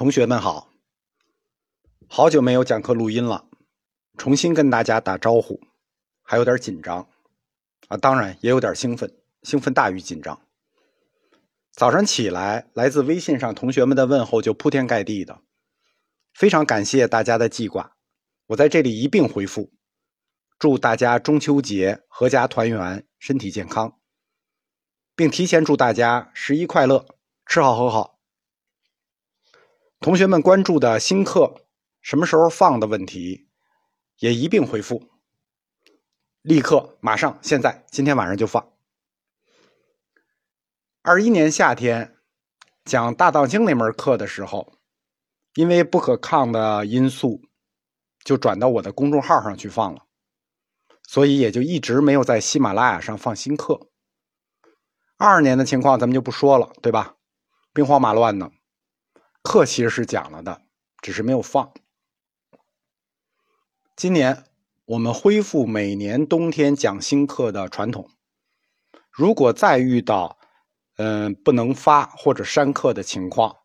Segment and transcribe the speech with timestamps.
[0.00, 0.70] 同学们好，
[2.08, 3.44] 好久没有讲课录音了，
[4.16, 5.60] 重新跟大家打招呼，
[6.22, 7.06] 还有点紧张。
[7.88, 10.40] 啊，当然也有点兴奋，兴奋大于紧张。
[11.72, 15.42] 早上起来，来自微信上同学们的问候就铺天盖地的，
[16.32, 17.94] 非常感谢大家的记挂，
[18.46, 19.70] 我在这里一并回复，
[20.58, 23.98] 祝大家中秋节阖家团圆，身体健康，
[25.14, 27.04] 并提前祝大家十一快乐，
[27.44, 28.19] 吃好喝好。
[30.00, 31.66] 同学们关注的新课
[32.00, 33.50] 什么时候放的问题，
[34.18, 35.10] 也一并回复，
[36.40, 38.72] 立刻马上现在今天晚上就放。
[41.02, 42.16] 二一年夏天
[42.82, 44.72] 讲《大藏经》那门课的时候，
[45.52, 47.42] 因为不可抗的因素，
[48.24, 50.06] 就转到我的公众号上去放了，
[51.06, 53.90] 所以也就一直没有在喜马拉雅上放新课。
[55.18, 57.16] 二二年的情况咱们就不说了，对吧？
[57.74, 58.50] 兵荒马乱的，
[59.50, 60.62] 课其实是讲了的，
[61.02, 61.72] 只是没有放。
[63.96, 64.44] 今年
[64.84, 68.08] 我们恢复每年冬天讲新课的传统，
[69.10, 70.38] 如果再遇到
[70.98, 73.56] 嗯，不能发或者删课的情况，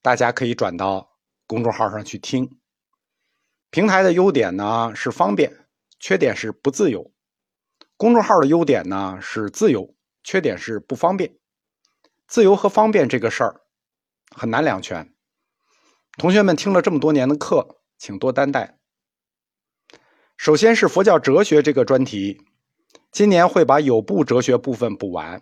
[0.00, 1.10] 大家可以转到
[1.46, 2.58] 公众号上去听。
[3.68, 5.68] 平台的优点呢是方便，
[6.00, 7.12] 缺点是不自由；
[7.98, 11.36] 公众号的优点呢是自由，缺点是不方便。
[12.26, 13.60] 自由和方便这个事儿
[14.34, 15.12] 很难两全。
[16.18, 18.76] 同学们听了这么多年的课，请多担待。
[20.36, 22.42] 首先是佛教哲学这个专题，
[23.12, 25.40] 今年会把有部哲学部分补完。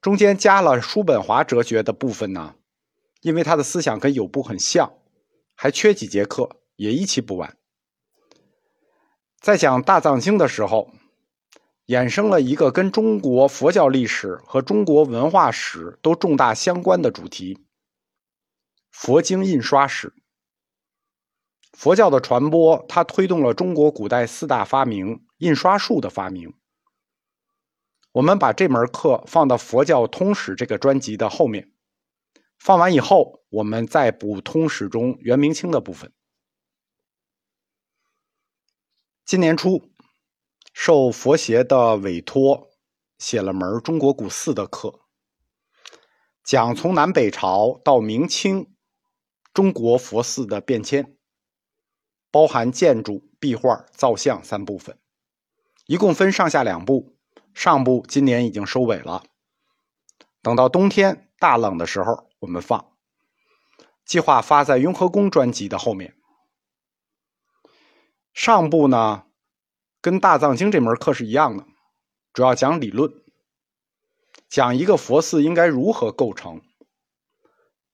[0.00, 2.54] 中间加了叔本华哲学的部分呢，
[3.20, 4.92] 因为他的思想跟有部很像，
[5.56, 7.56] 还缺几节课，也一起补完。
[9.40, 10.92] 在讲大藏经的时候，
[11.88, 17.58] 衍生了一个跟中国佛教历史和中国文化史都重大相关的主题——
[18.92, 20.14] 佛经印刷史。
[21.72, 26.54] 佛教的传播，它推动了中国古代四大发明——印刷术的发明。
[28.12, 31.72] 我们把这门课放到《佛教通史》这个专辑的后面，
[32.58, 36.12] 放完以后，我们再补通史中元明清的部分。
[39.24, 39.90] 今年初，
[40.74, 42.70] 受佛协的委托，
[43.16, 45.00] 写了门中国古寺的课，
[46.44, 48.74] 讲从南北朝到明清
[49.54, 51.16] 中国佛寺的变迁，
[52.30, 54.98] 包含建筑、壁画、造像三部分，
[55.86, 57.16] 一共分上下两部。
[57.54, 59.24] 上部今年已经收尾了，
[60.40, 62.92] 等到冬天大冷的时候我们放。
[64.06, 66.16] 计划发在雍和宫专辑的后面。
[68.32, 69.26] 上部呢，
[70.00, 71.66] 跟大藏经这门课是一样的，
[72.32, 73.12] 主要讲理论，
[74.48, 76.62] 讲一个佛寺应该如何构成，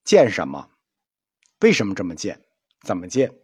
[0.05, 0.71] 建什么，
[1.61, 2.41] 为什么这么建，
[2.83, 3.35] 怎么建，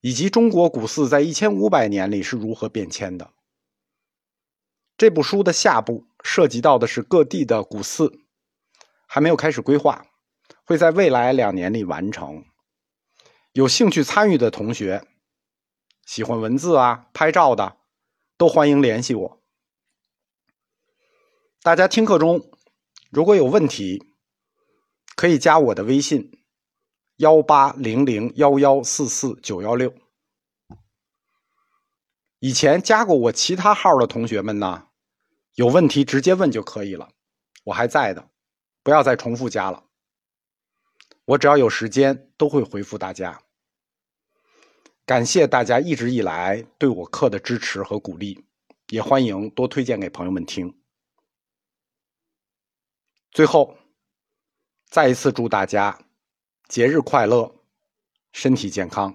[0.00, 3.32] 以及中国古寺在一千五百年里是如何变迁的。
[4.96, 8.12] 这部书的下部涉及到的是各地的古寺，
[9.06, 10.04] 还没有开始规划，
[10.64, 12.44] 会在未来两年里完成。
[13.52, 15.06] 有兴趣参与的同学，
[16.04, 17.76] 喜欢文字啊、拍照的，
[18.36, 19.42] 都欢迎联系我。
[21.62, 22.50] 大家听课中
[23.10, 24.14] 如果有问题，
[25.14, 26.39] 可以加我的微信：
[27.20, 29.94] 幺八零零幺幺四四九幺六。
[32.38, 34.88] 以前加过我其他号的同学们呢？
[35.54, 37.10] 有问题直接问就可以了，
[37.64, 38.30] 我还在的，
[38.82, 39.84] 不要再重复加了。
[41.26, 43.42] 我只要有时间都会回复大家。
[45.04, 48.46] 感谢大家一直以来对我课的支持和鼓励，
[48.88, 50.74] 也欢迎多推荐给朋友们听。
[53.30, 53.76] 最后，
[54.86, 55.98] 再一次祝大家
[56.70, 57.52] 节日快乐，
[58.30, 59.12] 身体健康。